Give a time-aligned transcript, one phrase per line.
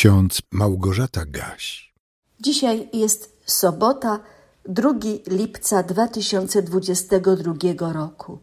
[0.00, 1.94] ksiądz Małgorzata Gaś.
[2.40, 4.20] Dzisiaj jest sobota,
[4.68, 4.90] 2
[5.26, 8.38] lipca 2022 roku.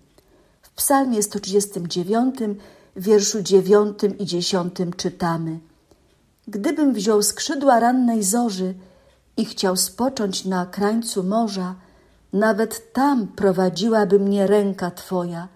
[0.62, 2.36] W psalmie 139,
[2.96, 5.60] wierszu 9 i 10 czytamy
[6.48, 8.74] Gdybym wziął skrzydła rannej zorzy
[9.38, 11.76] i chciał spocząć na krańcu morza,
[12.34, 15.48] nawet tam prowadziłaby mnie ręka Twoja,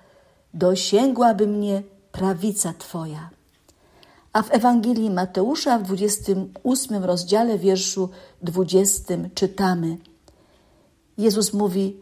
[0.54, 3.41] dosięgłaby mnie prawica Twoja.
[4.34, 8.10] A w Ewangelii Mateusza w 28 rozdziale wierszu
[8.42, 9.98] 20 czytamy
[11.18, 11.98] Jezus mówi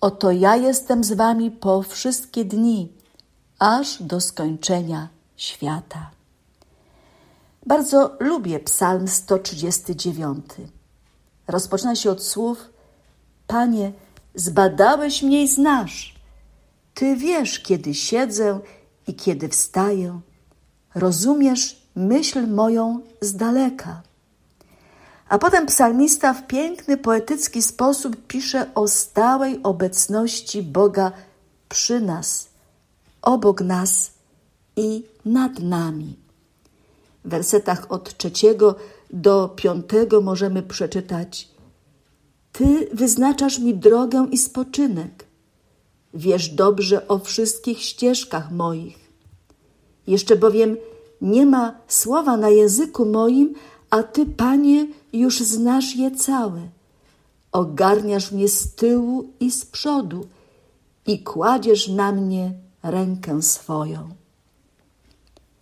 [0.00, 2.92] Oto ja jestem z wami po wszystkie dni,
[3.58, 6.10] aż do skończenia świata.
[7.66, 10.44] Bardzo lubię Psalm 139.
[11.48, 12.70] Rozpoczyna się od słów:
[13.46, 13.92] Panie,
[14.34, 16.14] zbadałeś mnie i znasz.
[16.94, 18.60] Ty wiesz, kiedy siedzę
[19.06, 20.20] i kiedy wstaję.
[20.94, 24.02] Rozumiesz myśl moją z daleka.
[25.28, 31.12] A potem psalmista w piękny, poetycki sposób pisze o stałej obecności Boga
[31.68, 32.48] przy nas,
[33.22, 34.10] obok nas
[34.76, 36.16] i nad nami.
[37.24, 38.74] W wersetach od trzeciego
[39.10, 41.48] do piątego możemy przeczytać:
[42.52, 45.26] Ty wyznaczasz mi drogę i spoczynek.
[46.14, 49.01] Wiesz dobrze o wszystkich ścieżkach moich.
[50.06, 50.76] Jeszcze bowiem
[51.20, 53.54] nie ma słowa na języku moim,
[53.90, 56.60] a Ty, Panie, już znasz je całe.
[57.52, 60.26] Ogarniasz mnie z tyłu i z przodu
[61.06, 64.08] i kładziesz na mnie rękę swoją.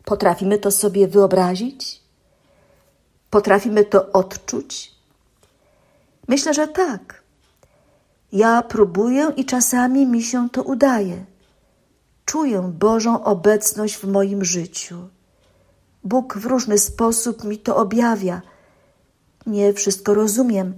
[0.05, 2.01] Potrafimy to sobie wyobrazić?
[3.31, 4.95] Potrafimy to odczuć?
[6.29, 7.23] Myślę, że tak.
[8.33, 11.25] Ja próbuję i czasami mi się to udaje.
[12.31, 15.09] Czuję Bożą obecność w moim życiu.
[16.05, 18.43] Bóg w różny sposób mi to objawia.
[19.47, 20.75] Nie wszystko rozumiem,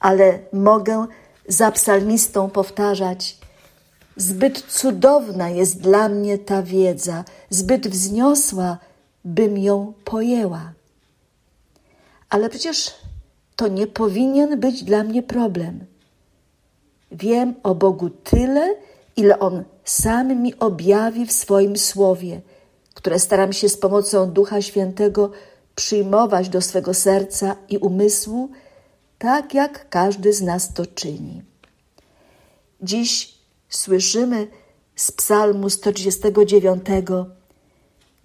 [0.00, 1.06] ale mogę
[1.48, 3.38] za psalmistą powtarzać:
[4.16, 8.78] Zbyt cudowna jest dla mnie ta wiedza, zbyt wzniosła,
[9.24, 10.72] bym ją pojęła.
[12.30, 12.94] Ale przecież
[13.56, 15.86] to nie powinien być dla mnie problem.
[17.12, 18.74] Wiem o Bogu tyle,
[19.16, 22.40] ile On sam mi objawi w swoim słowie,
[22.94, 25.30] które staram się z pomocą Ducha Świętego
[25.74, 28.50] przyjmować do swego serca i umysłu,
[29.18, 31.42] tak jak każdy z nas to czyni.
[32.82, 33.34] Dziś
[33.68, 34.46] słyszymy
[34.96, 36.82] z Psalmu 139: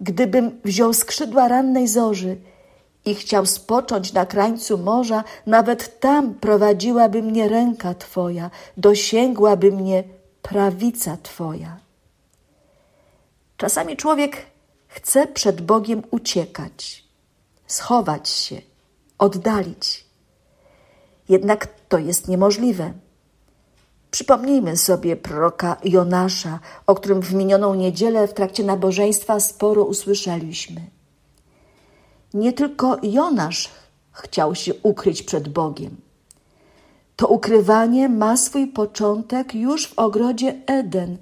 [0.00, 2.36] Gdybym wziął skrzydła rannej zorzy
[3.04, 10.04] i chciał spocząć na krańcu morza, nawet tam prowadziłaby mnie ręka Twoja, dosięgłaby mnie
[10.48, 11.80] prawica Twoja.
[13.56, 14.46] Czasami człowiek
[14.86, 17.04] chce przed Bogiem uciekać,
[17.66, 18.60] schować się,
[19.18, 20.06] oddalić.
[21.28, 22.92] Jednak to jest niemożliwe.
[24.10, 30.80] Przypomnijmy sobie proroka Jonasza, o którym w minioną niedzielę w trakcie nabożeństwa sporo usłyszeliśmy.
[32.34, 33.70] Nie tylko Jonasz
[34.12, 36.03] chciał się ukryć przed Bogiem.
[37.16, 41.18] To ukrywanie ma swój początek już w ogrodzie Eden,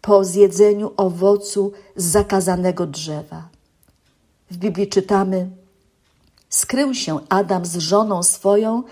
[0.00, 3.48] po zjedzeniu owocu z zakazanego drzewa.
[4.50, 5.50] W Biblii czytamy:
[6.48, 8.82] Skrył się Adam z żoną swoją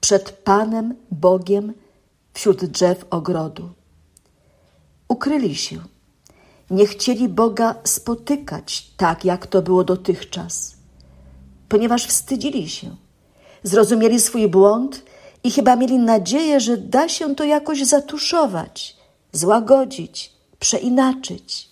[0.00, 1.74] przed Panem Bogiem
[2.34, 3.68] wśród drzew ogrodu.
[5.08, 5.78] Ukryli się.
[6.70, 10.74] Nie chcieli Boga spotykać tak, jak to było dotychczas,
[11.68, 12.96] ponieważ wstydzili się.
[13.62, 15.02] Zrozumieli swój błąd
[15.44, 18.96] i chyba mieli nadzieję, że da się to jakoś zatuszować,
[19.32, 21.68] złagodzić, przeinaczyć.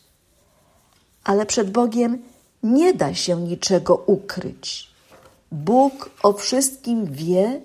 [1.25, 2.23] Ale przed Bogiem
[2.63, 4.91] nie da się niczego ukryć.
[5.53, 7.61] Bóg o wszystkim wie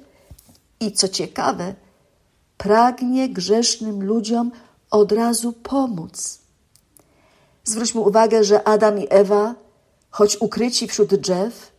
[0.79, 1.73] i co ciekawe,
[2.57, 4.51] pragnie grzesznym ludziom
[4.91, 6.39] od razu pomóc.
[7.63, 9.55] Zwróćmy uwagę, że Adam i Ewa,
[10.09, 11.71] choć ukryci wśród drzew,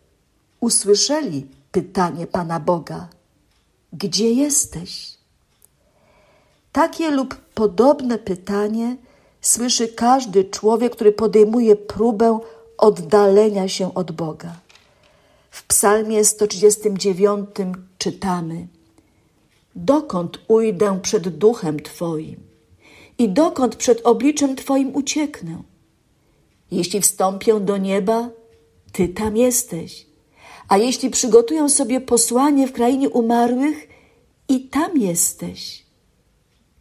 [0.61, 3.09] usłyszeli pytanie Pana Boga:
[3.93, 5.15] Gdzie jesteś?
[6.73, 8.97] Takie lub podobne pytanie
[9.41, 12.39] słyszy każdy człowiek, który podejmuje próbę
[12.79, 14.55] oddalenia się od Boga.
[15.51, 17.49] W Psalmie 139
[17.99, 18.67] czytamy:
[19.75, 22.41] Dokąd ujdę przed duchem Twoim
[23.19, 25.63] i dokąd przed obliczem Twoim ucieknę?
[26.71, 28.29] Jeśli wstąpię do nieba,
[28.93, 30.08] Ty tam jesteś.
[30.69, 33.89] A jeśli przygotuję sobie posłanie w krainie umarłych,
[34.49, 35.87] i tam jesteś.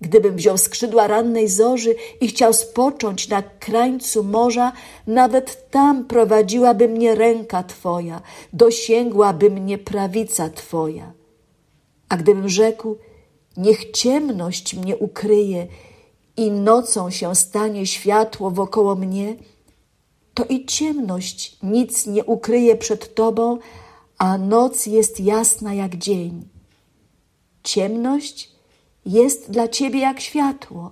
[0.02, 4.72] Gdybym wziął skrzydła rannej zorzy i chciał spocząć na krańcu morza,
[5.08, 8.22] nawet tam prowadziłaby mnie ręka Twoja,
[8.54, 11.14] dosięgłaby mnie prawica Twoja.
[12.10, 12.98] A gdybym rzekł,
[13.58, 15.68] niech ciemność mnie ukryje
[16.38, 19.36] i nocą się stanie światło wokoło mnie,
[20.38, 23.58] to i ciemność nic nie ukryje przed Tobą,
[24.18, 26.48] a noc jest jasna jak dzień.
[27.64, 28.52] Ciemność
[29.06, 30.92] jest dla Ciebie jak światło,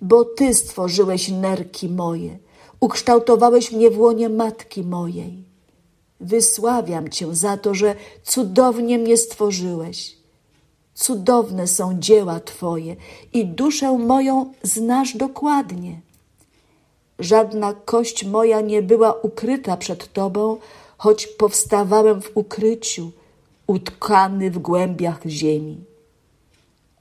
[0.00, 2.38] bo Ty stworzyłeś nerki moje,
[2.80, 5.44] ukształtowałeś mnie w łonie matki mojej.
[6.20, 10.16] Wysławiam Cię za to, że cudownie mnie stworzyłeś.
[10.94, 12.96] Cudowne są dzieła Twoje
[13.32, 16.09] i duszę moją znasz dokładnie.
[17.20, 20.56] Żadna kość moja nie była ukryta przed Tobą,
[20.98, 23.10] choć powstawałem w ukryciu,
[23.66, 25.84] utkany w głębiach ziemi.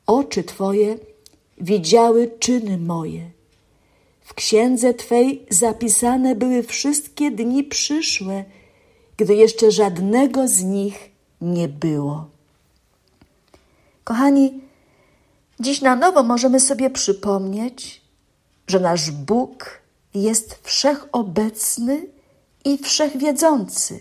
[0.08, 0.98] Oczy Twoje
[1.58, 3.30] widziały czyny moje.
[4.22, 8.46] W księdze Twej zapisane były wszystkie dni przyszłe,
[9.18, 11.12] gdy jeszcze żadnego z nich
[11.42, 12.28] nie było.
[14.04, 14.62] Kochani,
[15.60, 18.02] dziś na nowo możemy sobie przypomnieć,
[18.68, 19.79] że nasz Bóg
[20.14, 22.08] jest wszechobecny
[22.66, 24.00] i wszechwiedzący.